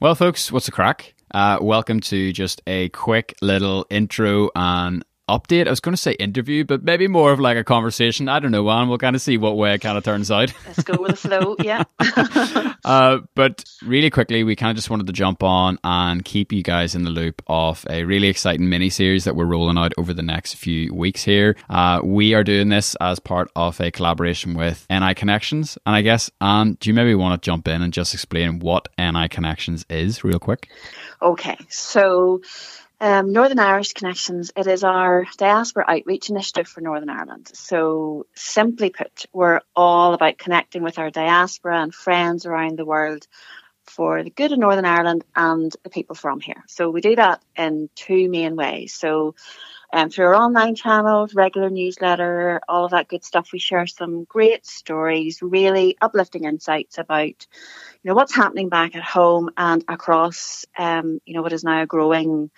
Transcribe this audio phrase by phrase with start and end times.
[0.00, 1.14] Well, folks, what's the crack?
[1.32, 5.66] Uh, welcome to just a quick little intro and update.
[5.66, 8.28] I was going to say interview, but maybe more of like a conversation.
[8.28, 10.52] I don't know, and we'll kind of see what way it kind of turns out.
[10.66, 11.84] Let's go with the flow, yeah.
[12.84, 16.62] uh, but really quickly, we kind of just wanted to jump on and keep you
[16.62, 20.12] guys in the loop of a really exciting mini series that we're rolling out over
[20.12, 21.56] the next few weeks here.
[21.70, 26.02] Uh, we are doing this as part of a collaboration with NI Connections, and I
[26.02, 29.84] guess, Anne, do you maybe want to jump in and just explain what NI Connections
[29.88, 30.68] is, real quick?
[31.22, 32.42] Okay, so
[33.00, 37.50] um, Northern Irish Connections, it is our diaspora outreach initiative for Northern Ireland.
[37.52, 43.26] So, simply put, we're all about connecting with our diaspora and friends around the world
[43.84, 46.64] for the good of Northern Ireland and the people from here.
[46.68, 48.94] So, we do that in two main ways.
[48.94, 49.34] So,
[49.94, 54.24] um, through our online channels, regular newsletter, all of that good stuff, we share some
[54.24, 60.64] great stories, really uplifting insights about, you know, what's happening back at home and across,
[60.76, 62.50] um, you know, what is now a growing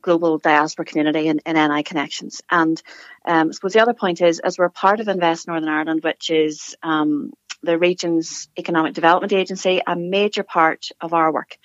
[0.00, 2.40] global diaspora community in, NI Connections.
[2.50, 2.80] And
[3.26, 6.30] um, I suppose the other point is, as we're part of Invest Northern Ireland, which
[6.30, 11.58] is um, the region's economic development agency, a major part of our work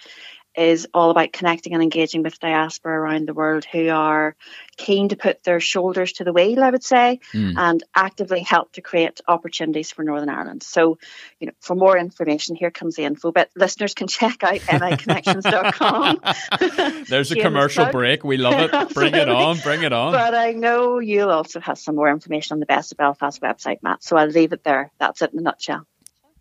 [0.58, 4.36] is all about connecting and engaging with diaspora around the world who are
[4.78, 7.54] keen to put their shoulders to the wheel, I would say, mm.
[7.58, 10.64] and actively help to create opportunities for Northern Ireland.
[10.64, 10.98] So,
[11.40, 17.06] you know, for more information, here comes the info, but listeners can check out niconnections.com.
[17.10, 18.24] There's a commercial break.
[18.24, 18.90] We love it.
[18.94, 19.60] Bring it on.
[19.60, 20.12] Bring it on.
[20.12, 23.82] But I know you'll also have some more information on the Best of Belfast website,
[23.82, 24.04] Matt.
[24.04, 24.92] So I'll leave it there.
[25.00, 25.86] That's it in a nutshell.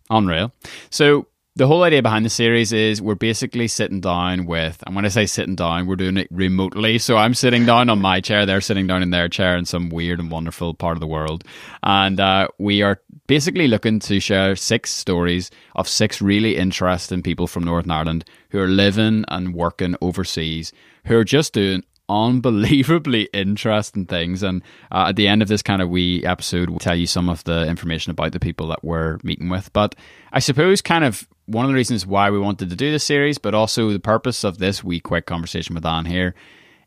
[0.09, 0.51] Unreal.
[0.89, 1.27] So
[1.57, 5.07] the whole idea behind the series is we're basically sitting down with, and when I
[5.07, 6.97] say sitting down, we're doing it remotely.
[6.97, 9.89] So I'm sitting down on my chair, they're sitting down in their chair in some
[9.89, 11.45] weird and wonderful part of the world.
[11.81, 17.47] And uh, we are basically looking to share six stories of six really interesting people
[17.47, 20.73] from Northern Ireland who are living and working overseas,
[21.05, 24.43] who are just doing unbelievably interesting things.
[24.43, 24.61] And
[24.91, 27.43] uh, at the end of this kind of wee episode, we'll tell you some of
[27.43, 29.71] the information about the people that we're meeting with.
[29.73, 29.95] But
[30.31, 33.37] I suppose, kind of, one of the reasons why we wanted to do this series,
[33.37, 36.33] but also the purpose of this wee quick conversation with Anne here,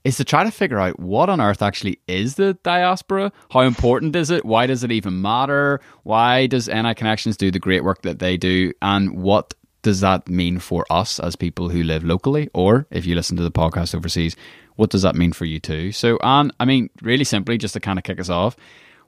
[0.04, 3.32] is to try to figure out what on earth actually is the diaspora?
[3.50, 4.44] How important is it?
[4.44, 5.80] Why does it even matter?
[6.02, 8.72] Why does NI Connections do the great work that they do?
[8.80, 12.48] And what does that mean for us as people who live locally?
[12.54, 14.36] Or if you listen to the podcast overseas,
[14.78, 15.90] what does that mean for you too?
[15.90, 18.56] So, Anne, I mean, really simply, just to kind of kick us off,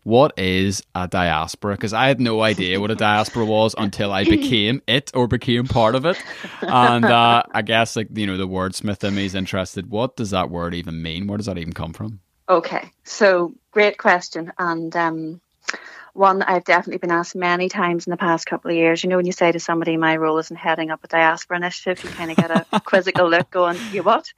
[0.03, 1.76] what is a diaspora?
[1.76, 5.69] Because I had no idea what a diaspora was until I became it or became
[5.69, 6.20] part of it.
[6.60, 9.88] And uh, I guess, like, you know, the wordsmith in me is interested.
[9.88, 11.28] What does that word even mean?
[11.28, 12.19] Where does that even come from?
[12.48, 14.52] Okay, so great question.
[14.58, 15.41] And um,
[16.12, 19.03] one I've definitely been asked many times in the past couple of years.
[19.03, 21.98] You know, when you say to somebody, my role isn't heading up a diaspora initiative,
[22.03, 24.32] you kind of get a quizzical look going, you what?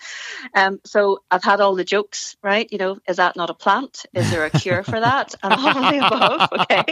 [0.55, 2.69] Um, so I've had all the jokes, right?
[2.71, 4.05] You know, is that not a plant?
[4.15, 5.35] Is there a cure for that?
[5.43, 6.85] And all of the above, okay?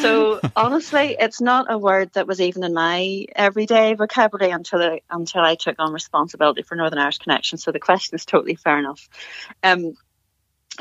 [0.00, 5.00] So honestly, it's not a word that was even in my everyday vocabulary until I,
[5.10, 7.58] until I took on responsibility for Northern Irish Connection.
[7.58, 9.08] So the question is totally fair enough.
[9.62, 9.96] Um,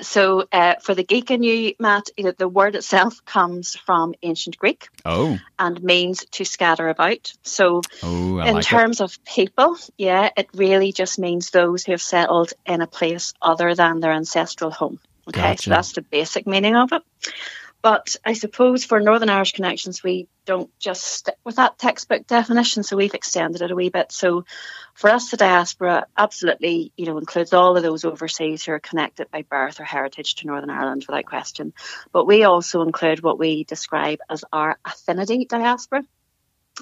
[0.02, 4.16] so uh, for the geek in you, Matt, you know, the word itself comes from
[4.24, 4.88] ancient Greek.
[5.06, 5.38] Oh.
[5.58, 7.34] And means to scatter about.
[7.44, 9.06] So oh, in like terms it.
[9.06, 13.76] of people, yeah, it really just means those who have settled in a place other
[13.76, 15.00] than their ancestral home.
[15.28, 15.64] Okay, gotcha.
[15.64, 17.02] so that's the basic meaning of it.
[17.86, 22.82] But I suppose for Northern Irish connections, we don't just stick with that textbook definition,
[22.82, 24.12] so we've extended it a wee bit.
[24.12, 24.46] So
[24.96, 29.30] for us, the diaspora absolutely, you know, includes all of those overseas who are connected
[29.30, 31.74] by birth or heritage to Northern Ireland without question.
[32.12, 36.02] But we also include what we describe as our affinity diaspora.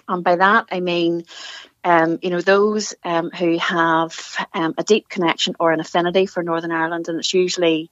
[0.08, 1.25] And by that, I mean,
[1.84, 4.18] um, you know, those um, who have
[4.53, 7.92] um, a deep connection or an affinity for Northern Ireland, and it's usually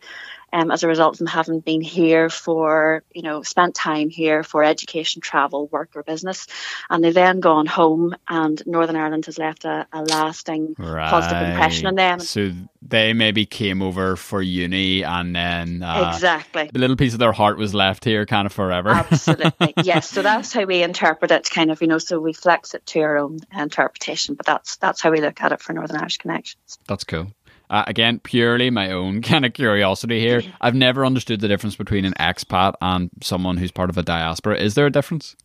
[0.54, 4.44] um, as a result of them having been here for, you know, spent time here
[4.44, 6.48] for education, travel, work, or business.
[6.90, 11.10] And they've then gone home, and Northern Ireland has left a, a lasting right.
[11.10, 12.20] positive impression on them.
[12.20, 12.52] So
[12.82, 17.32] they maybe came over for uni, and then uh, exactly a little piece of their
[17.32, 18.90] heart was left here kind of forever.
[18.90, 19.74] Absolutely.
[19.84, 20.10] yes.
[20.10, 23.02] So that's how we interpret it, kind of, you know, so we flex it to
[23.02, 26.80] our own interpretation, but that's, that's how we look at it for Northern Irish Connections.
[26.88, 27.32] That's cool.
[27.72, 30.44] Uh, again, purely my own kind of curiosity here.
[30.60, 34.58] I've never understood the difference between an expat and someone who's part of a diaspora.
[34.58, 35.38] Is there a difference?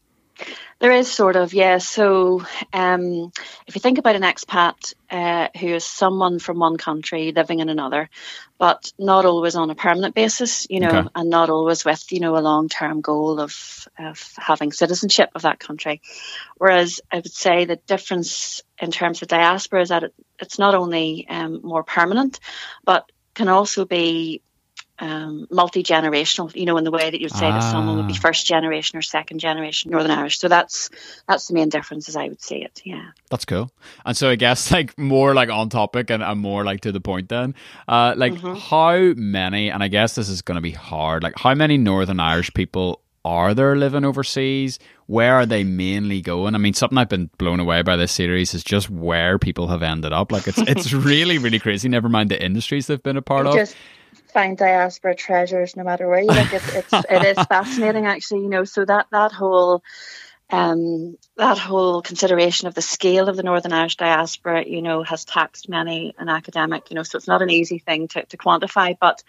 [0.78, 1.78] There is sort of, yeah.
[1.78, 3.32] So um,
[3.66, 7.70] if you think about an expat uh, who is someone from one country living in
[7.70, 8.10] another,
[8.58, 11.08] but not always on a permanent basis, you know, okay.
[11.14, 15.42] and not always with, you know, a long term goal of, of having citizenship of
[15.42, 16.02] that country.
[16.58, 20.74] Whereas I would say the difference in terms of diaspora is that it, it's not
[20.74, 22.38] only um, more permanent,
[22.84, 24.42] but can also be
[24.98, 26.54] um, multi generational.
[26.54, 27.58] You know, in the way that you'd say ah.
[27.58, 28.20] that someone would be ah.
[28.20, 30.38] first generation or second generation Northern Irish.
[30.38, 30.90] So that's
[31.28, 32.80] that's the main difference, as I would see it.
[32.84, 33.70] Yeah, that's cool.
[34.04, 37.00] And so I guess like more like on topic and, and more like to the
[37.00, 37.28] point.
[37.28, 37.54] Then,
[37.88, 38.54] uh, like mm-hmm.
[38.54, 39.70] how many?
[39.70, 41.22] And I guess this is going to be hard.
[41.22, 44.78] Like how many Northern Irish people are there living overseas?
[45.06, 46.54] Where are they mainly going?
[46.54, 49.82] I mean, something I've been blown away by this series is just where people have
[49.82, 50.30] ended up.
[50.30, 51.88] Like it's it's really really crazy.
[51.88, 53.78] Never mind the industries they've been a part just, of
[54.36, 56.52] find diaspora treasures no matter where you look.
[56.52, 58.42] It's, it's it is fascinating actually.
[58.42, 59.82] You know, so that that whole
[60.50, 65.24] um, that whole consideration of the scale of the Northern Irish diaspora, you know, has
[65.24, 66.90] taxed many an academic.
[66.90, 69.22] You know, so it's not an easy thing to, to quantify, but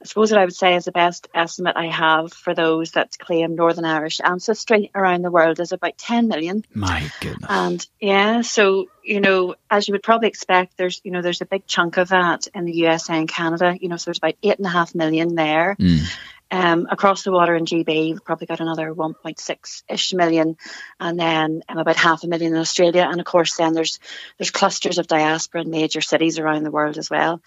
[0.00, 3.18] I suppose what I would say is the best estimate I have for those that
[3.18, 6.64] claim Northern Irish ancestry around the world is about 10 million.
[6.72, 7.46] My goodness.
[7.48, 11.46] And yeah, so, you know, as you would probably expect, there's, you know, there's a
[11.46, 14.58] big chunk of that in the USA and Canada, you know, so there's about eight
[14.58, 15.76] and a half million there.
[15.78, 16.08] Mm.
[16.50, 20.56] Um, across the water in GB, we've probably got another 1.6 ish million,
[20.98, 23.06] and then um, about half a million in Australia.
[23.06, 24.00] And of course, then there's
[24.38, 27.42] there's clusters of diaspora in major cities around the world as well.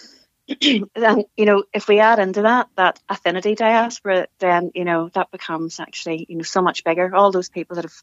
[0.95, 5.31] then you know if we add into that that affinity diaspora then you know that
[5.31, 7.13] becomes actually you know so much bigger.
[7.15, 8.01] All those people that have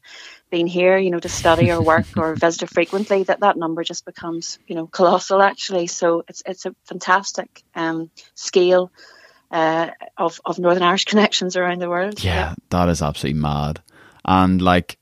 [0.49, 4.05] been here you know to study or work or visit frequently that that number just
[4.05, 5.87] becomes you know colossal actually.
[5.87, 8.91] So it's it's a fantastic um, scale
[9.51, 12.23] uh, of of northern irish connections around the world.
[12.23, 12.55] Yeah, yeah.
[12.69, 13.81] that is absolutely mad.
[14.25, 14.97] And like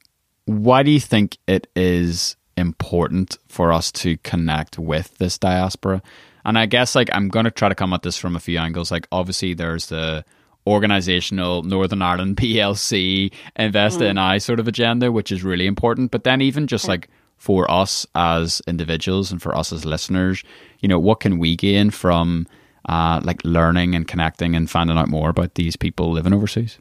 [0.46, 6.02] why do you think it is important for us to connect with this diaspora
[6.48, 8.58] and I guess like I'm going to try to come at this from a few
[8.58, 8.90] angles.
[8.90, 10.24] Like obviously there's the
[10.66, 14.10] organizational Northern Ireland PLC Invest mm.
[14.10, 16.10] in I sort of agenda, which is really important.
[16.10, 20.44] But then even just like for us as individuals and for us as listeners,
[20.80, 22.48] you know, what can we gain from
[22.88, 26.80] uh, like learning and connecting and finding out more about these people living overseas?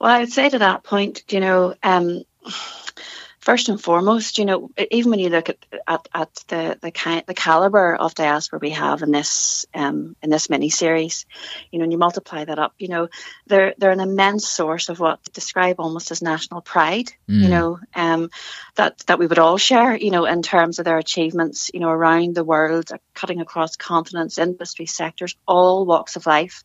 [0.00, 2.24] Well, I would say to that point, you know, um,
[3.46, 7.22] first and foremost, you know, even when you look at at, at the the kind
[7.28, 11.26] the caliber of diaspora we have in this um, in this mini series,
[11.70, 13.08] you know, and you multiply that up, you know,
[13.46, 17.40] they're they're an immense source of what describe almost as national pride, mm.
[17.40, 18.30] you know, um,
[18.74, 21.90] that that we would all share, you know, in terms of their achievements, you know,
[21.90, 26.64] around the world, cutting across continents, industry sectors, all walks of life,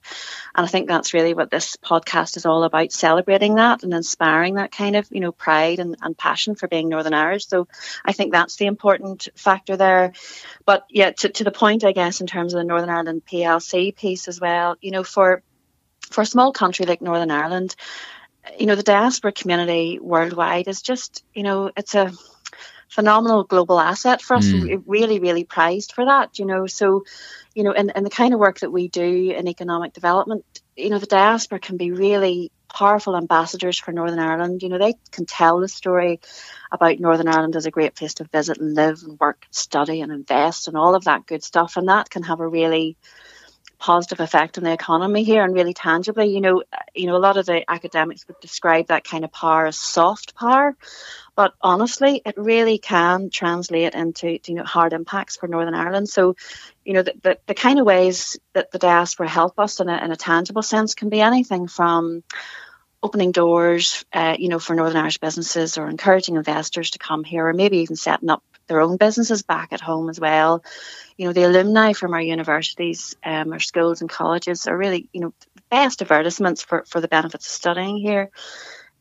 [0.56, 4.56] and I think that's really what this podcast is all about, celebrating that and inspiring
[4.56, 7.45] that kind of you know pride and, and passion for being Northern Irish.
[7.47, 7.68] So
[8.03, 10.13] I think that's the important factor there.
[10.65, 13.95] But yeah, to, to the point, I guess, in terms of the Northern Ireland PLC
[13.95, 15.44] piece as well, you know, for
[16.09, 17.75] for a small country like Northern Ireland,
[18.57, 22.12] you know, the diaspora community worldwide is just, you know, it's a
[22.89, 24.45] phenomenal global asset for us.
[24.45, 24.83] Mm.
[24.85, 26.68] Really, really prized for that, you know.
[26.68, 27.06] So,
[27.53, 30.44] you know, in, in the kind of work that we do in economic development,
[30.75, 34.63] you know, the diaspora can be really powerful ambassadors for Northern Ireland.
[34.63, 36.19] You know, they can tell the story
[36.71, 40.12] about Northern Ireland as a great place to visit and live and work, study and
[40.12, 41.77] invest and all of that good stuff.
[41.77, 42.97] And that can have a really
[43.81, 46.27] positive effect on the economy here and really tangibly.
[46.27, 46.63] You know,
[46.95, 50.35] you know, a lot of the academics would describe that kind of power as soft
[50.35, 50.75] power,
[51.36, 56.10] but honestly, it really can translate into you know hard impacts for Northern Ireland.
[56.10, 56.35] So,
[56.85, 60.04] you know, the, the, the kind of ways that the diaspora help us in a,
[60.04, 62.23] in a tangible sense can be anything from
[63.04, 67.47] opening doors, uh, you know, for Northern Irish businesses or encouraging investors to come here
[67.47, 70.64] or maybe even setting up their own businesses back at home as well.
[71.18, 75.21] You know, the alumni from our universities, um, our schools and colleges are really, you
[75.21, 75.33] know,
[75.69, 78.30] best advertisements for, for the benefits of studying here.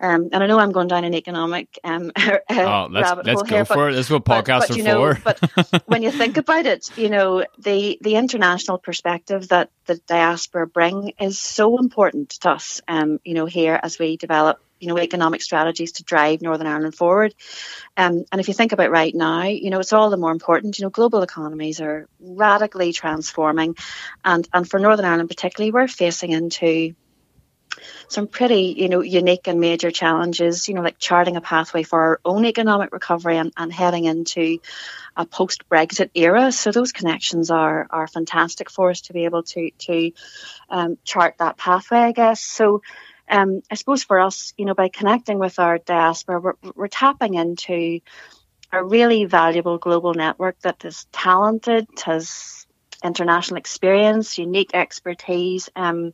[0.01, 3.65] Um, and I know I'm going down an economic um, oh, let's, let's go here,
[3.65, 3.97] for but, it.
[3.97, 5.69] This is what podcasts but, but, are for.
[5.71, 10.67] but when you think about it, you know the the international perspective that the diaspora
[10.67, 12.81] bring is so important to us.
[12.89, 16.95] Um, you know here as we develop you know economic strategies to drive Northern Ireland
[16.95, 17.35] forward.
[17.97, 20.79] Um, and if you think about right now, you know it's all the more important.
[20.79, 23.77] You know global economies are radically transforming,
[24.25, 26.95] and and for Northern Ireland particularly, we're facing into
[28.11, 32.01] some pretty, you know, unique and major challenges, you know, like charting a pathway for
[32.01, 34.59] our own economic recovery and, and heading into
[35.17, 36.51] a post Brexit era.
[36.51, 40.11] So those connections are are fantastic for us to be able to to
[40.69, 42.41] um, chart that pathway, I guess.
[42.41, 42.83] So
[43.29, 47.35] um, I suppose for us, you know, by connecting with our diaspora, we're, we're tapping
[47.35, 48.01] into
[48.73, 52.67] a really valuable global network that is talented, has
[53.05, 56.13] international experience, unique expertise, um,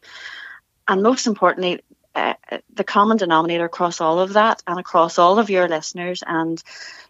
[0.89, 1.81] and most importantly,
[2.17, 2.35] uh,
[2.73, 6.63] the common denominator across all of that and across all of your listeners and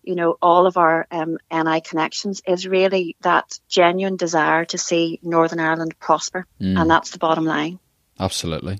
[0.03, 5.21] you know all of our um, NI connections is really that genuine desire to see
[5.23, 6.79] Northern Ireland prosper, mm.
[6.79, 7.79] and that's the bottom line.
[8.19, 8.79] Absolutely.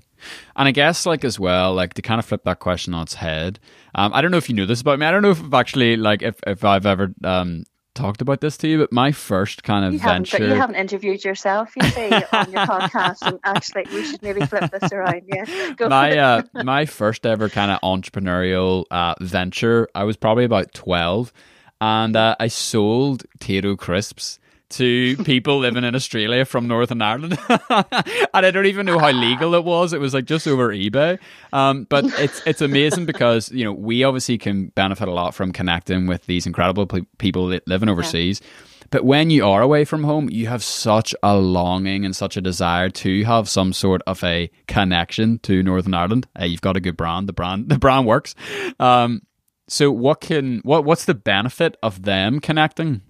[0.55, 3.13] And I guess, like, as well, like, to kind of flip that question on its
[3.13, 3.59] head,
[3.93, 5.05] um, I don't know if you knew this about me.
[5.05, 7.63] I don't know if I've actually, like, if, if I've ever um,
[7.97, 10.37] talked about this to you, but my first kind of you venture.
[10.37, 13.23] Haven't, you haven't interviewed yourself, you see, on your podcast.
[13.23, 15.23] And actually, we should maybe flip this around.
[15.27, 19.87] Yeah, Go my uh, my first ever kind of entrepreneurial uh, venture.
[19.95, 21.33] I was probably about twelve,
[21.81, 27.85] and uh, I sold Tayto crisps to people living in Australia from Northern Ireland, and
[28.33, 29.93] I don't even know how legal it was.
[29.93, 31.19] It was like just over eBay.
[31.53, 35.51] Um, but it's it's amazing because you know we obviously can benefit a lot from
[35.51, 38.41] connecting with these incredible pe- people living overseas.
[38.41, 38.47] Yeah.
[38.89, 42.41] But when you are away from home, you have such a longing and such a
[42.41, 46.27] desire to have some sort of a connection to Northern Ireland.
[46.39, 47.27] Uh, you've got a good brand.
[47.27, 48.35] The brand the brand works.
[48.79, 49.23] Um,
[49.67, 53.01] so what can what what's the benefit of them connecting?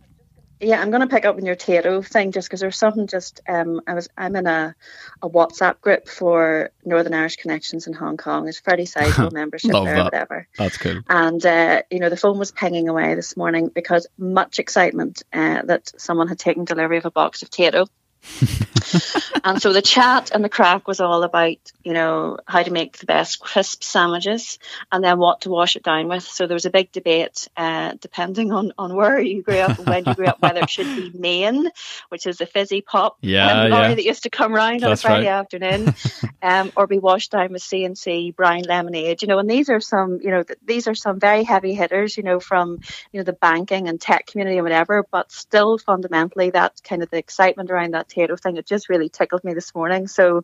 [0.59, 3.41] Yeah, I'm going to pick up on your Tayto thing just because there's something just
[3.47, 4.75] um, I was I'm in a,
[5.21, 8.43] a WhatsApp group for Northern Irish Connections in Hong Kong.
[8.43, 10.03] There's fairly sizable membership there, that.
[10.03, 10.47] whatever.
[10.57, 11.01] That's cool.
[11.07, 15.61] And uh, you know the phone was pinging away this morning because much excitement uh,
[15.63, 17.87] that someone had taken delivery of a box of Tayto.
[19.43, 22.97] and so the chat and the crack was all about, you know, how to make
[22.97, 24.59] the best crisp sandwiches
[24.91, 26.23] and then what to wash it down with.
[26.23, 29.87] So there was a big debate, uh, depending on, on where you grew up and
[29.87, 31.69] when you grew up, whether it should be Maine,
[32.09, 33.95] which is the fizzy pop yeah, um, yeah.
[33.95, 35.39] that used to come round That's on a Friday right.
[35.39, 35.95] afternoon,
[36.41, 40.19] um, or be washed down with C&C brown lemonade, you know, and these are some,
[40.21, 42.79] you know, th- these are some very heavy hitters, you know, from,
[43.11, 47.09] you know, the banking and tech community and whatever, but still fundamentally that kind of
[47.09, 50.07] the excitement around that Tayto thing, it just really tickled me this morning.
[50.07, 50.43] So,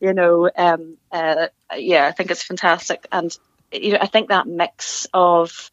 [0.00, 3.36] you know, um, uh, yeah, I think it's fantastic, and
[3.72, 5.70] you know, I think that mix of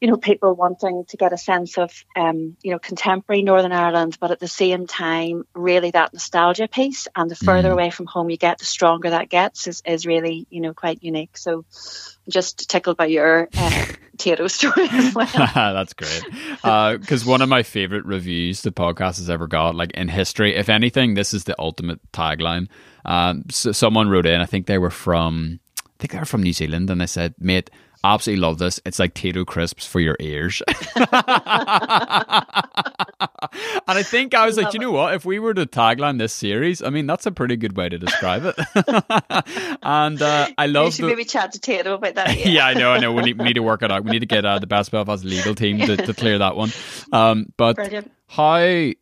[0.00, 4.16] you know, people wanting to get a sense of, um, you know, contemporary Northern Ireland,
[4.20, 7.08] but at the same time, really that nostalgia piece.
[7.16, 7.72] And the further mm.
[7.72, 11.02] away from home you get, the stronger that gets is, is really, you know, quite
[11.02, 11.36] unique.
[11.36, 11.64] So
[12.28, 13.86] just tickled by your uh,
[14.18, 15.26] Tayto story as well.
[15.54, 16.22] That's great.
[16.62, 20.54] Because uh, one of my favorite reviews the podcast has ever got, like in history,
[20.54, 22.68] if anything, this is the ultimate tagline.
[23.04, 26.44] Um, so someone wrote in, I think they were from, I think they were from
[26.44, 27.70] New Zealand, and they said, mate,
[28.04, 28.80] absolutely love this.
[28.84, 30.62] It's like Tayto crisps for your ears.
[30.96, 31.08] and
[33.86, 35.14] I think I was like, you know what?
[35.14, 37.98] If we were to tagline this series, I mean, that's a pretty good way to
[37.98, 38.56] describe it.
[39.82, 40.86] and uh, I love.
[40.86, 41.08] You should the...
[41.08, 42.36] maybe chat to Tayto about that.
[42.38, 42.48] Yeah.
[42.48, 43.12] yeah, I know, I know.
[43.12, 44.04] We need, we need to work it out.
[44.04, 46.70] We need to get uh, the Best Belfast legal team to, to clear that one.
[47.12, 48.10] Um, but Brilliant.
[48.28, 48.92] how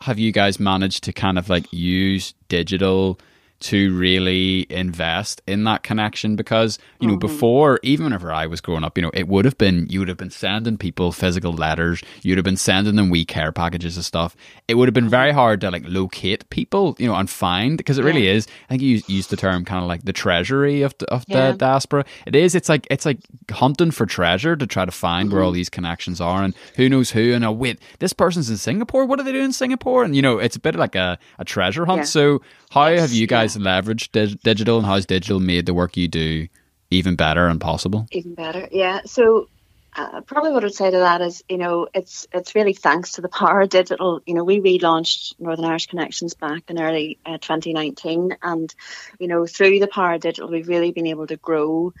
[0.00, 3.18] have you guys managed to kind of like use digital?
[3.58, 7.20] To really invest in that connection because you know mm-hmm.
[7.20, 10.08] before even whenever I was growing up you know it would have been you would
[10.08, 14.04] have been sending people physical letters you'd have been sending them wee care packages and
[14.04, 14.36] stuff
[14.68, 17.96] it would have been very hard to like locate people you know and find because
[17.96, 18.08] it yeah.
[18.08, 21.10] really is I think you used the term kind of like the treasury of the,
[21.10, 21.52] of yeah.
[21.52, 23.20] the diaspora it is it's like it's like
[23.50, 25.36] hunting for treasure to try to find mm-hmm.
[25.36, 25.56] where all mm-hmm.
[25.56, 29.18] these connections are and who knows who and oh wait this person's in Singapore what
[29.18, 31.86] are they doing in Singapore and you know it's a bit like a, a treasure
[31.86, 32.04] hunt yeah.
[32.04, 36.08] so how have you guys leveraged dig- digital, and how's digital made the work you
[36.08, 36.48] do
[36.90, 38.06] even better and possible?
[38.10, 39.00] Even better, yeah.
[39.04, 39.48] So
[39.96, 43.22] uh, probably what I'd say to that is, you know, it's it's really thanks to
[43.22, 44.20] the power of digital.
[44.26, 48.74] You know, we relaunched Northern Irish Connections back in early uh, 2019, and
[49.18, 51.94] you know, through the power of digital, we've really been able to grow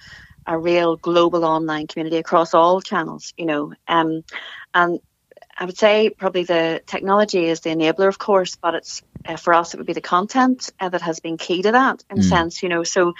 [0.46, 3.32] a real global online community across all channels.
[3.38, 4.22] You know, um,
[4.74, 5.00] and
[5.58, 9.54] I would say probably the technology is the enabler, of course, but it's uh, for
[9.54, 12.20] us it would be the content uh, that has been key to that in mm.
[12.20, 12.84] a sense, you know.
[12.84, 13.14] So,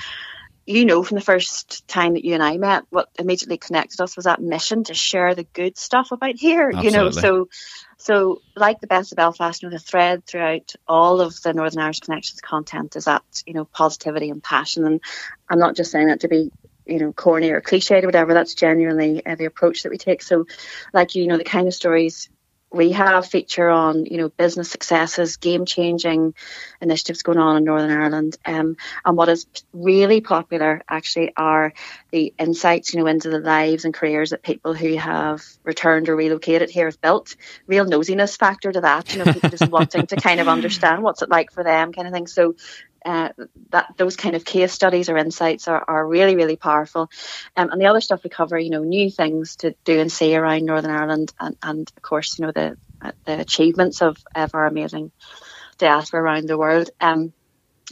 [0.66, 4.16] you know, from the first time that you and I met, what immediately connected us
[4.16, 6.90] was that mission to share the good stuff about here, Absolutely.
[6.90, 7.11] you know.
[7.11, 7.49] So,
[7.97, 11.81] so like the best of Belfast, you know, the thread throughout all of the Northern
[11.81, 15.00] Irish Connections content is that you know positivity and passion, and
[15.49, 16.50] I'm not just saying that to be
[16.87, 20.23] you know corny or cliched or whatever that's genuinely uh, the approach that we take.
[20.23, 20.47] So
[20.93, 22.28] like you know the kind of stories
[22.73, 26.35] we have feature on you know business successes game changing
[26.81, 28.37] initiatives going on in northern ireland.
[28.45, 31.73] Um, and what is really popular actually are
[32.11, 36.16] the insights you know into the lives and careers that people who have returned or
[36.16, 37.37] relocated here have built.
[37.66, 41.23] Real nosiness factor to that you know people just wanting to kind of understand what's
[41.23, 42.26] it like for them kind of thing.
[42.26, 42.57] So
[43.06, 43.30] uh,
[43.70, 47.10] that those kind of case studies or insights are, are really really powerful.
[47.56, 50.36] Um, and the other stuff we cover you know new things to do and see
[50.36, 52.76] around northern ireland and, and of course you know the
[53.25, 55.12] the achievements of, of our amazing
[55.78, 56.90] diaspora around the world.
[57.00, 57.32] Um,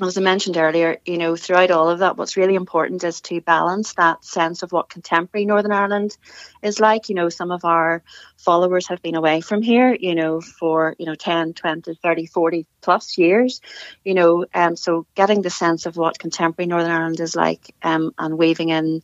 [0.02, 3.40] as I mentioned earlier, you know, throughout all of that, what's really important is to
[3.40, 6.16] balance that sense of what contemporary Northern Ireland
[6.62, 7.08] is like.
[7.08, 8.02] You know, some of our
[8.36, 12.66] followers have been away from here, you know, for, you know, 10, 20, 30, 40
[12.80, 13.60] plus years,
[14.04, 18.12] you know, um, so getting the sense of what contemporary Northern Ireland is like um,
[18.18, 19.02] and weaving in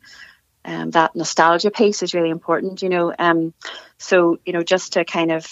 [0.64, 3.14] um, that nostalgia piece is really important, you know.
[3.16, 3.54] Um,
[3.96, 5.46] so, you know, just to kind of,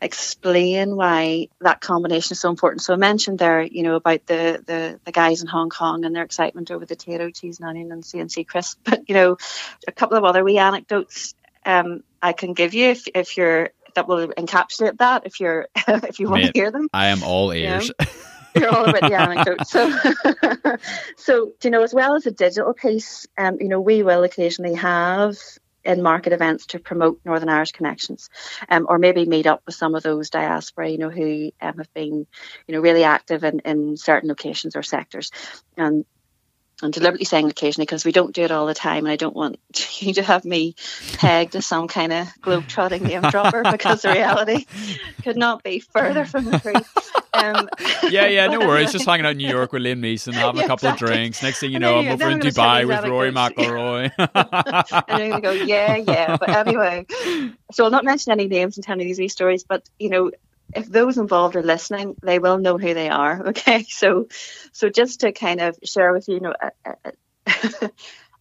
[0.00, 2.82] explain why that combination is so important.
[2.82, 6.14] So I mentioned there, you know, about the, the, the guys in Hong Kong and
[6.14, 8.78] their excitement over the Tayto cheese and onion and C&C crisp.
[8.84, 9.36] But, you know,
[9.86, 11.34] a couple of other wee anecdotes
[11.66, 16.20] um, I can give you if, if you're that will encapsulate that if you're if
[16.20, 16.88] you want Mate, to hear them.
[16.92, 17.88] I am all ears.
[17.88, 18.06] You know?
[18.56, 19.70] You're all about the anecdotes.
[19.70, 19.92] So,
[21.16, 24.74] so you know, as well as a digital piece, um, you know, we will occasionally
[24.74, 25.36] have
[25.88, 28.28] in market events to promote Northern Irish connections,
[28.68, 31.92] um, or maybe meet up with some of those diaspora, you know, who um, have
[31.94, 32.26] been,
[32.66, 35.30] you know, really active in, in certain locations or sectors.
[35.76, 36.04] And
[36.82, 39.34] I'm deliberately saying occasionally because we don't do it all the time, and I don't
[39.34, 39.58] want
[40.00, 40.76] you to have me
[41.14, 44.66] pegged as some kind of globe-trotting name dropper because the reality
[45.24, 46.86] could not be further from the truth.
[47.34, 47.68] Um,
[48.10, 48.92] yeah, yeah, no worries.
[48.92, 51.06] Just hanging out in New York with Liam Neeson, having yeah, a couple exactly.
[51.06, 51.42] of drinks.
[51.42, 54.12] Next thing you know, I'm over in Dubai with Rory McIlroy.
[55.08, 56.36] and you're going to go, yeah, yeah.
[56.36, 57.06] But anyway,
[57.72, 60.30] so I'll not mention any names and tell you these wee stories, but you know,
[60.74, 63.48] if those involved are listening, they will know who they are.
[63.48, 64.28] Okay, so
[64.72, 66.54] so just to kind of share with you, you know,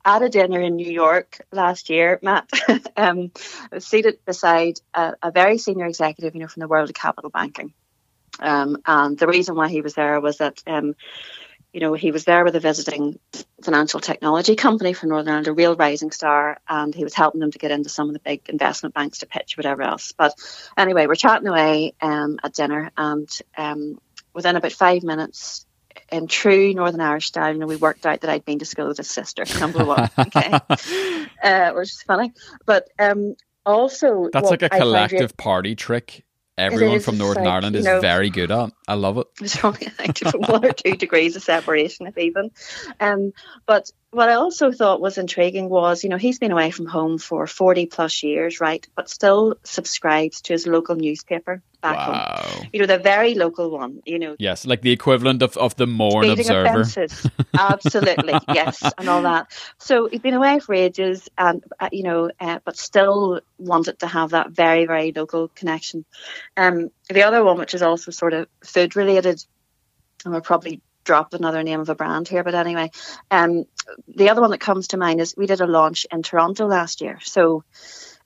[0.08, 2.50] at a dinner in New York last year, Matt,
[2.98, 3.32] um,
[3.72, 7.30] was seated beside a, a, very senior executive, you know, from the world of capital
[7.30, 7.74] banking.
[8.40, 10.96] Um, and the reason why he was there was that um,
[11.74, 13.20] you know, he was there with a visiting
[13.62, 17.52] financial technology company from Northern Ireland, a real rising star, and he was helping them
[17.52, 20.12] to get into some of the big investment banks to pitch whatever else.
[20.12, 20.34] But
[20.78, 24.00] anyway, we're chatting away um, at dinner, and um,
[24.34, 25.66] within about five minutes,
[26.12, 28.88] in true Northern Irish style, you know, we worked out that I'd been to school
[28.88, 30.54] with his sister, number one, okay,
[31.44, 32.34] uh, which is funny.
[32.66, 36.24] But um, also, that's like a collective party trick
[36.58, 38.72] everyone from Northern like, Ireland is know, very good at.
[38.88, 39.28] I love it.
[39.42, 42.52] It's only like one or two degrees of separation, if even.
[43.00, 43.34] Um,
[43.66, 47.20] but what I also thought was intriguing was, you know, he's been away from home
[47.20, 48.86] for 40 plus years, right?
[48.96, 52.42] But still subscribes to his local newspaper back wow.
[52.44, 52.68] home.
[52.74, 54.36] You know, the very local one, you know.
[54.40, 56.84] Yes, like the equivalent of, of the Mourne Observer.
[57.54, 59.52] Absolutely, yes, and all that.
[59.78, 64.08] So he'd been away for ages, and, uh, you know, uh, but still wanted to
[64.08, 66.06] have that very, very local connection.
[66.58, 69.46] Um, the other one, which is also sort of food related,
[70.26, 72.92] and we're probably dropped another name of a brand here, but anyway,
[73.32, 73.64] um,
[74.08, 77.02] the other one that comes to mind is we did a launch in Toronto last
[77.02, 77.20] year.
[77.24, 77.64] So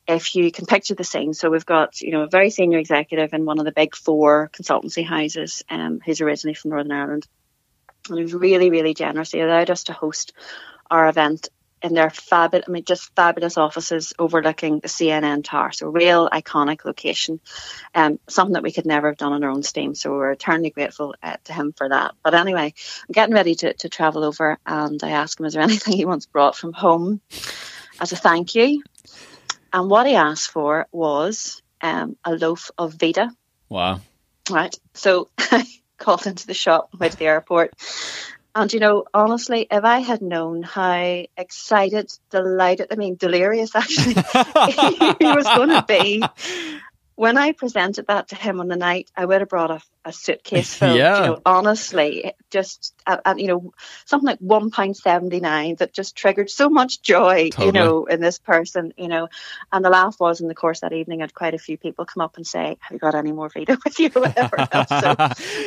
[0.08, 3.34] if you can picture the scene, so we've got you know a very senior executive
[3.34, 7.28] in one of the big four consultancy houses, um, who's originally from Northern Ireland,
[8.10, 9.32] and he was really really generous.
[9.32, 10.34] He allowed us to host
[10.90, 11.50] our event
[11.82, 15.72] in their fabulous, I mean, just fabulous offices overlooking the CN Tower.
[15.72, 17.40] So, real iconic location,
[17.96, 19.96] um, something that we could never have done on our own steam.
[19.96, 22.14] So, we're eternally grateful uh, to him for that.
[22.24, 22.74] But anyway,
[23.08, 26.06] I'm getting ready to, to travel over, and I asked him, Is there anything he
[26.06, 27.22] wants brought from home
[28.00, 28.84] as a thank you?
[29.74, 33.32] And what he asked for was um, a loaf of Veda.
[33.70, 34.02] Wow.
[34.50, 34.76] Right.
[34.94, 35.66] So, I
[35.98, 37.74] called into the shop, went to the airport,
[38.54, 44.14] and you know, honestly, if I had known how excited, delighted, I mean, delirious actually,
[44.14, 46.24] he was going to be
[47.16, 50.12] when I presented that to him on the night, I would have brought a, a
[50.12, 50.96] suitcase full.
[50.96, 51.20] Yeah.
[51.20, 53.74] You know, honestly, just uh, uh, you know
[54.06, 57.68] something like one pound seventy nine that just triggered so much joy, totally.
[57.68, 59.30] you know, in this person, you know.
[59.72, 62.06] And the laugh was in the course that evening, I had quite a few people
[62.06, 64.68] come up and say, "Have you got any more Veda with you?" Or whatever.
[64.90, 65.16] So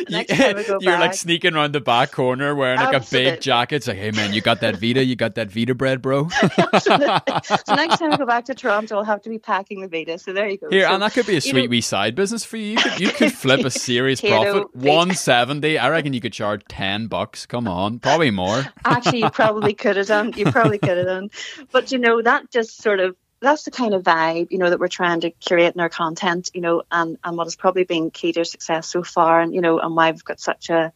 [0.80, 3.28] you, are like sneaking around the back corner wearing like Absolutely.
[3.28, 3.76] a big jacket.
[3.76, 5.02] It's like, "Hey man, you got that Veda?
[5.04, 9.04] You got that Veda bread, bro?" so next time I go back to Toronto, I'll
[9.04, 10.18] have to be packing the Veda.
[10.18, 10.68] So there you go.
[10.68, 12.72] Here, so, and that could be a sweet know, wee side business for you.
[12.72, 14.74] You could, you could flip a serious profit.
[14.74, 15.78] One seventy.
[15.78, 17.46] I reckon you could charge ten bucks.
[17.46, 18.64] Come on, probably more.
[18.84, 20.32] Actually, you probably could have done.
[20.36, 21.30] You probably could have done.
[21.72, 24.80] But you know that just sort of that's the kind of vibe you know that
[24.80, 26.50] we're trying to curate in our content.
[26.54, 29.60] You know, and and what has probably been key to success so far, and you
[29.60, 30.92] know, and why we've got such a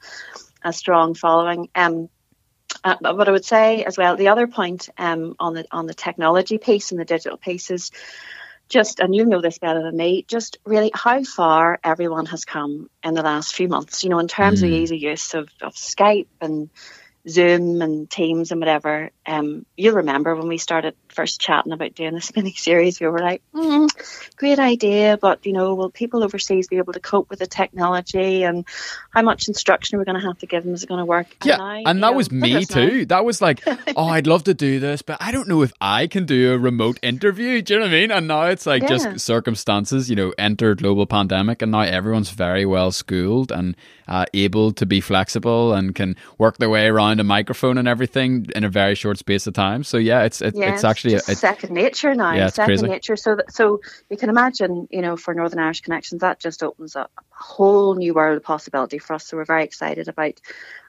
[0.62, 1.68] a strong following.
[1.74, 2.08] Um,
[2.84, 5.94] uh, but I would say as well, the other point um, on the on the
[5.94, 7.90] technology piece and the digital piece is
[8.68, 12.90] just, and you know this better than me, just really how far everyone has come
[13.02, 14.66] in the last few months, you know, in terms mm.
[14.66, 16.70] of easy use of, of Skype and
[17.28, 19.10] Zoom and Teams and whatever.
[19.26, 23.18] Um, you'll remember when we started first chatting about doing this mini series, we were
[23.18, 23.88] like, mm,
[24.36, 28.44] great idea, but you know, will people overseas be able to cope with the technology
[28.44, 28.64] and
[29.10, 30.74] how much instruction are we going to have to give them?
[30.74, 31.26] Is it going to work?
[31.44, 33.06] Yeah, and, now, and that know, was me too.
[33.06, 33.62] That was like,
[33.96, 36.58] oh, I'd love to do this, but I don't know if I can do a
[36.58, 37.62] remote interview.
[37.62, 38.10] Do you know what I mean?
[38.10, 38.88] And now it's like yeah.
[38.88, 44.24] just circumstances, you know, enter global pandemic, and now everyone's very well schooled and uh,
[44.32, 48.64] able to be flexible and can work their way around a microphone and everything in
[48.64, 49.84] a very short space of time.
[49.84, 52.34] So yeah, it's it, yeah, it's actually it's second nature now.
[52.34, 52.88] Yeah, it's second crazy.
[52.88, 53.16] nature.
[53.16, 56.96] So that, so you can imagine, you know, for Northern Irish Connections, that just opens
[56.96, 59.26] up a whole new world of possibility for us.
[59.26, 60.40] So we're very excited about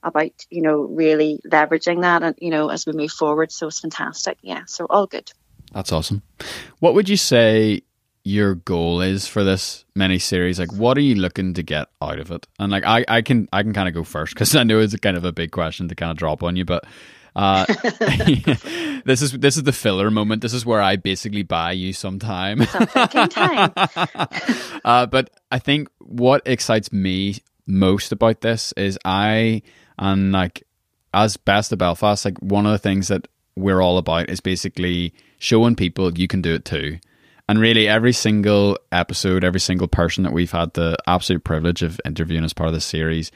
[0.04, 3.52] about you know really leveraging that and you know as we move forward.
[3.52, 4.38] So it's fantastic.
[4.42, 4.63] Yeah.
[4.65, 5.32] So all good.
[5.72, 6.24] That's awesome.
[6.80, 7.84] What would you say
[8.30, 12.20] your goal is for this mini series like what are you looking to get out
[12.20, 12.48] of it?
[12.60, 14.96] And like i, I can i can kind of go first because i know it's
[14.98, 16.86] kind of a big question to kind of drop on you but
[17.36, 17.65] uh,
[19.06, 20.42] this is this is the filler moment.
[20.42, 23.72] This is where i basically buy you some time, some time.
[24.84, 27.38] uh, but i think what excites me
[27.68, 29.62] most about this is i
[30.00, 30.63] and like
[31.13, 35.13] as best of belfast like one of the things that we're all about is basically
[35.38, 36.98] showing people you can do it too
[37.50, 42.00] and really, every single episode, every single person that we've had the absolute privilege of
[42.06, 43.32] interviewing as part of this series,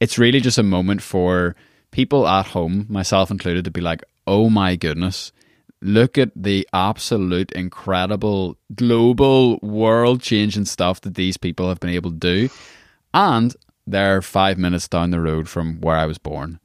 [0.00, 1.54] it's really just a moment for
[1.90, 5.30] people at home, myself included, to be like, oh my goodness,
[5.82, 12.12] look at the absolute incredible global world changing stuff that these people have been able
[12.12, 12.48] to do.
[13.12, 13.54] And
[13.86, 16.60] they're five minutes down the road from where I was born.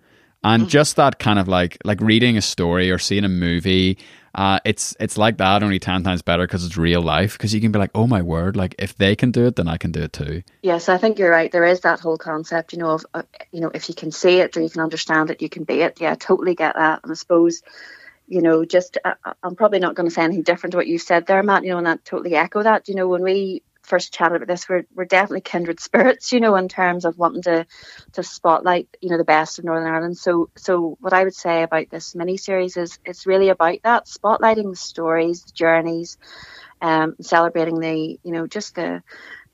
[0.46, 0.70] And mm-hmm.
[0.70, 3.98] just that kind of like like reading a story or seeing a movie
[4.36, 7.34] uh, it's it's like that, only ten times better because it's real life.
[7.34, 9.70] Because you can be like, oh my word, like if they can do it, then
[9.70, 10.44] I can do it too.
[10.62, 11.50] Yes, I think you're right.
[11.50, 14.40] There is that whole concept, you know, of uh, you know, if you can see
[14.40, 16.02] it or you can understand it, you can be it.
[16.02, 17.00] Yeah, I totally get that.
[17.04, 17.64] And I suppose,
[18.28, 20.88] you know, just uh, uh I'm probably not going to say anything different to what
[20.88, 21.64] you said there, Matt.
[21.64, 22.90] You know, and I totally echo that.
[22.90, 26.56] You know, when we first chatted about this, we're, we're definitely kindred spirits, you know,
[26.56, 27.66] in terms of wanting to
[28.14, 30.18] to spotlight, you know, the best of Northern Ireland.
[30.18, 34.06] So so what I would say about this mini series is it's really about that,
[34.08, 36.18] spotlighting the stories, the journeys,
[36.82, 39.04] um, celebrating the, you know, just the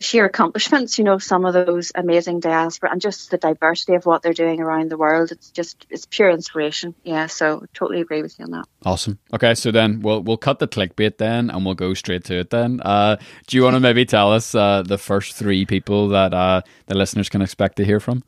[0.01, 4.21] sheer accomplishments, you know, some of those amazing diaspora and just the diversity of what
[4.21, 5.31] they're doing around the world.
[5.31, 6.95] It's just it's pure inspiration.
[7.03, 8.65] Yeah, so totally agree with you on that.
[8.83, 9.19] Awesome.
[9.33, 12.49] Okay, so then we'll we'll cut the clickbait then and we'll go straight to it
[12.49, 12.81] then.
[12.83, 16.61] Uh, do you want to maybe tell us uh, the first three people that uh,
[16.87, 18.23] the listeners can expect to hear from?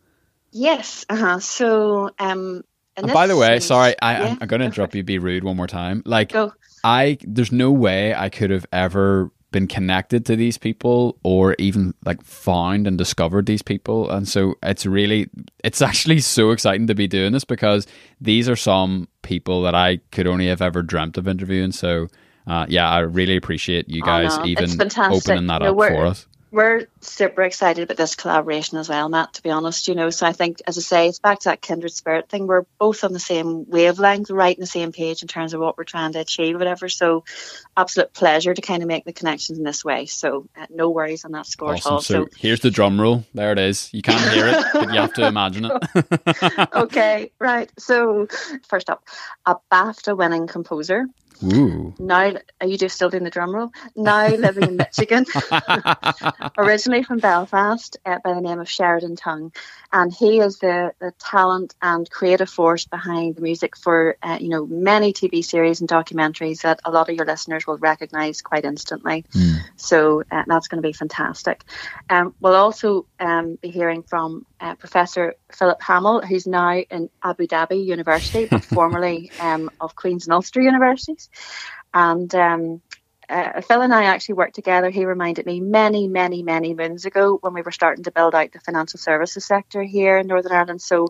[0.52, 1.06] Yes.
[1.10, 1.40] Uh-huh.
[1.40, 2.64] So um
[2.96, 5.02] and by the way, sorry, I, yeah, I'm, going to interrupt you.
[5.02, 6.04] Be rude one more time.
[6.06, 6.54] Like, go.
[6.84, 11.94] I there's no way I could have ever been connected to these people or even
[12.04, 14.10] like found and discovered these people.
[14.10, 15.30] And so it's really
[15.64, 17.88] it's actually so exciting to be doing this because
[18.20, 21.72] these are some people that I could only have ever dreamt of interviewing.
[21.72, 22.08] So
[22.46, 27.42] uh, yeah I really appreciate you guys even opening that up for us we're super
[27.42, 30.12] excited about this collaboration as well, Matt, to be honest, you know.
[30.12, 32.46] So I think, as I say, it's back to that kindred spirit thing.
[32.46, 35.80] We're both on the same wavelength, right in the same page in terms of what
[35.80, 36.90] we're trying to achieve, whatever.
[36.90, 37.24] So
[37.76, 40.06] absolute pleasure to kind of make the connections in this way.
[40.06, 41.90] So uh, no worries on that score awesome.
[41.90, 42.02] at all.
[42.02, 43.26] So, so, here's the drum roll.
[43.34, 43.90] There it is.
[43.92, 46.70] You can't hear it, but you have to imagine it.
[46.76, 47.72] okay, right.
[47.80, 48.28] So
[48.70, 49.04] first up,
[49.48, 51.08] a BAFTA winning composer.
[51.44, 51.94] Ooh.
[52.00, 53.72] Now, are you just still doing the drum roll?
[53.96, 55.26] Now living in Michigan,
[56.58, 59.52] originally from Belfast, uh, by the name of Sheridan Tongue,
[59.92, 64.50] and he is the, the talent and creative force behind the music for uh, you
[64.50, 68.66] know many TV series and documentaries that a lot of your listeners will recognise quite
[68.66, 69.26] instantly.
[69.34, 69.58] Mm.
[69.76, 71.64] So uh, that's going to be fantastic.
[72.10, 77.48] Um, we'll also um, be hearing from uh, Professor Philip Hamill, who's now in Abu
[77.48, 81.30] Dhabi University, but formerly um, of Queen's and Ulster Universities.
[81.94, 82.82] And um,
[83.30, 84.90] uh, Phil and I actually worked together.
[84.90, 88.54] He reminded me many, many, many moons ago when we were starting to build out
[88.54, 90.82] the financial services sector here in Northern Ireland.
[90.82, 91.08] So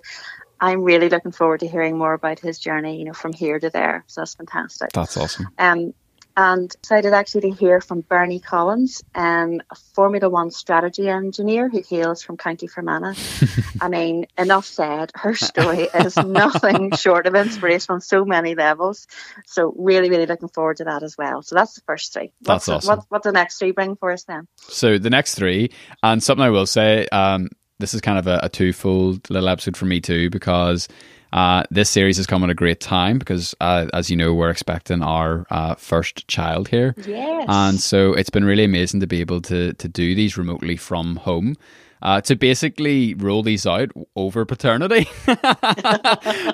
[0.59, 3.69] I'm really looking forward to hearing more about his journey, you know, from here to
[3.69, 4.03] there.
[4.07, 4.91] So that's fantastic.
[4.93, 5.47] That's awesome.
[5.59, 5.93] Um,
[6.35, 11.83] and excited actually to hear from Bernie Collins, um, a Formula One strategy engineer who
[11.87, 13.15] hails from County Fermanagh.
[13.81, 15.11] I mean, enough said.
[15.15, 19.07] Her story is nothing short of inspirational on so many levels.
[19.45, 21.41] So really, really looking forward to that as well.
[21.41, 22.31] So that's the first three.
[22.39, 22.97] What's that's awesome.
[22.97, 24.47] What, what the next three bring for us then?
[24.57, 28.39] So the next three, and something I will say, um, this is kind of a,
[28.43, 30.87] a twofold little episode for me too because
[31.33, 34.51] Uh, this series has come at a great time because, uh, as you know, we're
[34.51, 36.93] expecting our uh, first child here.
[37.07, 37.45] Yes.
[37.47, 41.15] And so it's been really amazing to be able to to do these remotely from
[41.17, 41.55] home.
[42.03, 45.07] Uh, to basically roll these out over paternity,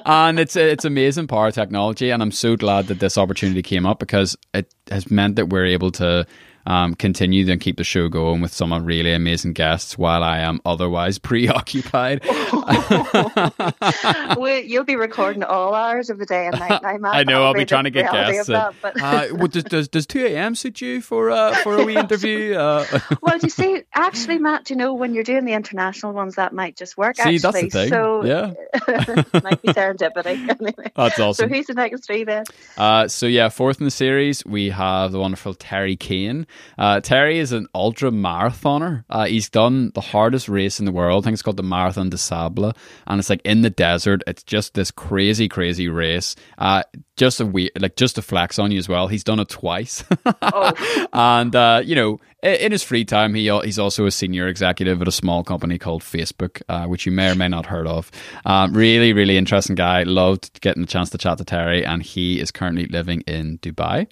[0.06, 3.98] and it's it's amazing power technology, and I'm so glad that this opportunity came up
[3.98, 6.28] because it has meant that we're able to
[6.70, 10.62] um, continue and keep the show going with some really amazing guests while I am
[10.66, 12.24] otherwise preoccupied.
[14.38, 16.82] well, you'll be recording all hours of the day and night.
[16.84, 17.44] I'm I know.
[17.44, 18.46] I'll be trying to get guests.
[18.48, 19.02] That, but...
[19.02, 20.54] uh, well, does, does, does two a.m.
[20.54, 22.54] suit you for uh, for a wee interview?
[22.54, 22.86] Uh...
[23.22, 26.54] well, do you see, actually, Matt, you know, when you're doing the international ones, that
[26.54, 27.16] might just work.
[27.16, 27.38] See, actually.
[27.40, 27.90] that's the thing.
[27.90, 28.54] So yeah,
[29.44, 30.50] might be serendipity.
[30.50, 30.92] anyway.
[30.96, 31.50] That's awesome.
[31.50, 32.44] So who's the next three then?
[32.78, 36.46] Uh, so yeah, fourth in the series, we have the wonderful Terry Kane.
[36.78, 39.04] Uh, Terry is an ultra marathoner.
[39.10, 41.24] Uh, he's done the hardest race in the world.
[41.24, 42.74] I think it's called the Marathon de Sable,
[43.08, 44.24] and it's like in the desert.
[44.28, 46.36] It's just this crazy, crazy race.
[46.58, 46.84] Uh,
[47.18, 49.08] just a we like just a flex on you as well.
[49.08, 50.04] He's done it twice,
[50.42, 51.08] oh.
[51.14, 55.08] and uh, you know, in his free time, he he's also a senior executive at
[55.08, 58.10] a small company called Facebook, uh, which you may or may not heard of.
[58.46, 60.04] Um, really, really interesting guy.
[60.04, 64.08] Loved getting the chance to chat to Terry, and he is currently living in Dubai.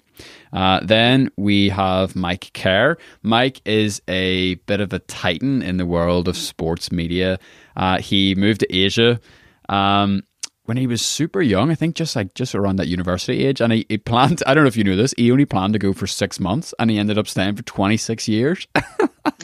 [0.52, 2.96] Uh, then we have Mike Kerr.
[3.22, 7.38] Mike is a bit of a titan in the world of sports media.
[7.76, 9.20] Uh, he moved to Asia.
[9.68, 10.22] Um,
[10.68, 13.72] when he was super young, I think just like just around that university age, and
[13.72, 14.42] he, he planned.
[14.46, 15.14] I don't know if you knew this.
[15.16, 17.96] He only planned to go for six months, and he ended up staying for twenty
[17.96, 18.66] six years.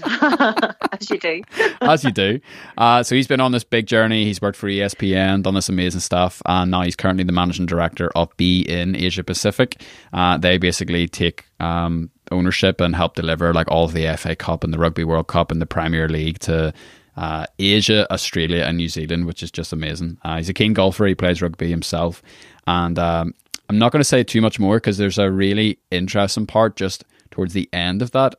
[0.04, 1.42] As you do.
[1.80, 2.40] As you do.
[2.76, 4.24] Uh, so he's been on this big journey.
[4.24, 8.10] He's worked for ESPN, done this amazing stuff, and now he's currently the managing director
[8.14, 9.82] of B beIN Asia Pacific.
[10.12, 14.62] Uh, they basically take um, ownership and help deliver like all of the FA Cup
[14.62, 16.74] and the Rugby World Cup and the Premier League to
[17.16, 20.18] uh, Asia, Australia, and New Zealand, which is just amazing.
[20.24, 21.06] Uh, he's a keen golfer.
[21.06, 22.22] He plays rugby himself,
[22.66, 23.34] and um,
[23.68, 27.04] I'm not going to say too much more because there's a really interesting part just
[27.30, 28.34] towards the end of that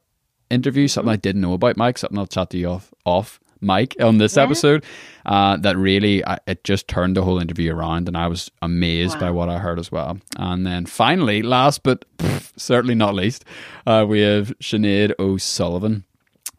[0.50, 0.88] interview.
[0.88, 1.98] Something I didn't know about Mike.
[1.98, 4.44] Something I'll chat to you off off Mike on this yeah.
[4.44, 4.84] episode.
[5.26, 9.22] Uh, that really it just turned the whole interview around, and I was amazed wow.
[9.22, 10.20] by what I heard as well.
[10.38, 13.46] And then finally, last but pff, certainly not least,
[13.88, 16.04] uh, we have Sinead O'Sullivan,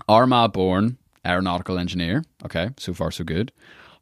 [0.09, 2.25] Armagh born aeronautical engineer.
[2.45, 3.53] Okay, so far so good.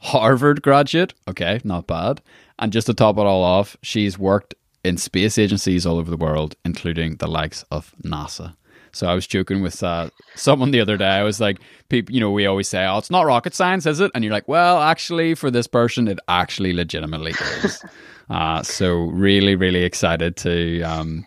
[0.01, 1.15] Harvard graduate.
[1.27, 2.21] Okay, not bad.
[2.59, 6.17] And just to top it all off, she's worked in space agencies all over the
[6.17, 8.55] world, including the likes of NASA.
[8.93, 11.09] So I was joking with uh, someone the other day.
[11.09, 11.59] I was like,
[11.89, 14.33] people, you know, we always say, "Oh, it's not rocket science, is it?" And you're
[14.33, 17.33] like, "Well, actually, for this person, it actually legitimately
[17.65, 17.85] is."
[18.31, 21.27] uh, so really, really excited to um,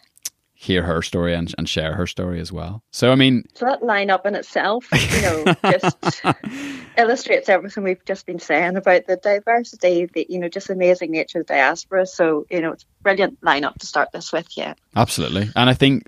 [0.59, 2.81] hear her story and, and share her story as well.
[2.91, 6.23] So, I mean, so that lineup in itself, you know, just
[6.97, 11.41] illustrates everything we've just been saying about the diversity, the, you know, just amazing nature
[11.41, 12.07] of the diaspora.
[12.07, 14.47] So, you know, it's brilliant lineup to start this with.
[14.57, 14.73] Yeah.
[14.95, 15.51] Absolutely.
[15.55, 16.07] And I think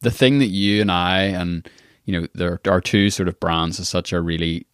[0.00, 1.68] the thing that you and I, and,
[2.04, 4.64] you know, there are two sort of brands as such are really,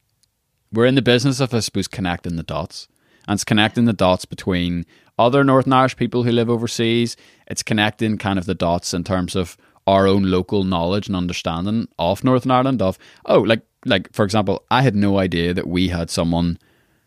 [0.70, 2.88] we're in the business of, I suppose, connecting the dots.
[3.26, 4.84] And it's connecting the dots between
[5.18, 7.16] other Northern Irish people who live overseas.
[7.46, 11.88] It's connecting kind of the dots in terms of our own local knowledge and understanding
[11.98, 12.82] of Northern Ireland.
[12.82, 16.58] Of oh, like like for example, I had no idea that we had someone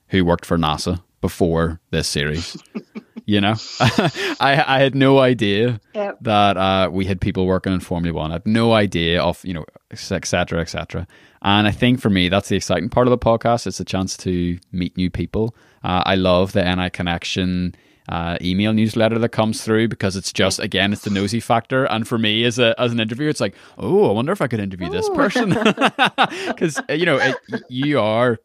[0.08, 2.58] who worked for NASA before this series.
[3.26, 6.18] you know, I I had no idea yep.
[6.22, 8.32] that uh, we had people working in Formula One.
[8.32, 10.60] I had no idea of you know etc.
[10.60, 11.08] etc.
[11.42, 13.68] And I think for me, that's the exciting part of the podcast.
[13.68, 15.56] It's a chance to meet new people.
[15.84, 17.76] Uh, I love the NI Connection
[18.10, 21.86] uh, email newsletter that comes through because it's just again it's the nosy factor.
[21.86, 24.48] And for me as a as an interviewer it's like oh I wonder if I
[24.48, 25.52] could interview this person.
[26.48, 27.36] Because uh, you know it,
[27.70, 28.40] you are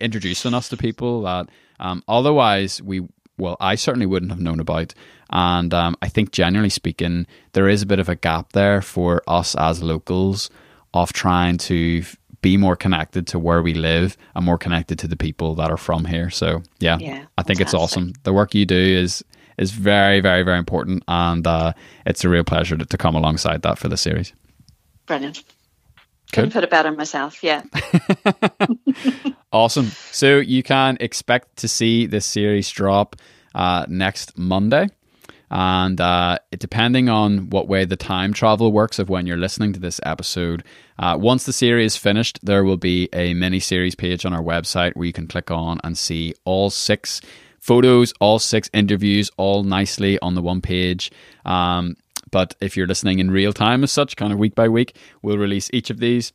[0.00, 3.06] introducing us to people that um, otherwise we
[3.38, 4.94] well I certainly wouldn't have known about.
[5.30, 9.22] And um, I think generally speaking there is a bit of a gap there for
[9.28, 10.50] us as locals
[10.92, 12.02] of trying to
[12.42, 15.76] be more connected to where we live and more connected to the people that are
[15.76, 16.30] from here.
[16.30, 17.60] So yeah, yeah I think fantastic.
[17.60, 18.12] it's awesome.
[18.22, 19.24] The work you do is
[19.58, 21.74] is very, very, very important, and uh,
[22.06, 24.32] it's a real pleasure to, to, come alongside that for the series.
[25.04, 25.44] Brilliant.
[26.32, 27.42] Couldn't put it better myself.
[27.42, 27.62] Yeah.
[29.52, 29.86] awesome.
[30.12, 33.16] So you can expect to see this series drop
[33.54, 34.88] uh, next Monday.
[35.50, 39.80] And uh, depending on what way the time travel works of when you're listening to
[39.80, 40.62] this episode,
[40.98, 44.42] uh, once the series is finished, there will be a mini series page on our
[44.42, 47.20] website where you can click on and see all six
[47.58, 51.10] photos, all six interviews, all nicely on the one page.
[51.44, 51.96] Um,
[52.30, 55.38] but if you're listening in real time, as such, kind of week by week, we'll
[55.38, 56.32] release each of these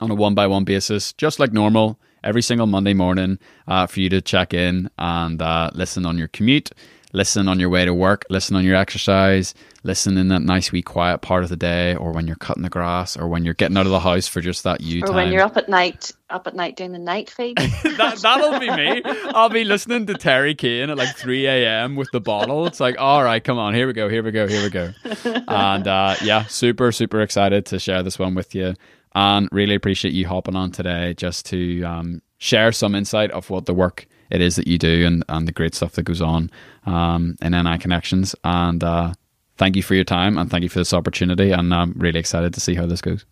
[0.00, 4.00] on a one by one basis, just like normal, every single Monday morning uh, for
[4.00, 6.70] you to check in and uh, listen on your commute,
[7.12, 10.82] listen on your way to work, listen on your exercise, listen in that nice wee
[10.82, 13.76] quiet part of the day, or when you're cutting the grass, or when you're getting
[13.76, 15.16] out of the house for just that you or time.
[15.16, 17.56] when you're up at night, up at night doing the night feed.
[17.96, 19.02] that, that'll be me.
[19.34, 21.96] I'll be listening to Terry Kane at like 3 a.m.
[21.96, 22.66] with the bottle.
[22.66, 24.92] It's like, all right, come on, here we go, here we go, here we go.
[25.48, 28.74] And uh, yeah, super, super excited to share this one with you.
[29.14, 33.66] And really appreciate you hopping on today just to um, share some insight of what
[33.66, 36.50] the work it is that you do and, and the great stuff that goes on
[36.86, 38.34] um, in NI Connections.
[38.44, 39.12] And uh,
[39.58, 41.52] thank you for your time and thank you for this opportunity.
[41.52, 43.24] And I'm really excited to see how this goes.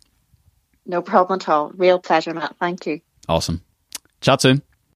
[0.87, 1.71] No problem at all.
[1.75, 2.57] Real pleasure, Matt.
[2.59, 3.01] Thank you.
[3.29, 3.63] Awesome.
[4.21, 4.63] Chat soon.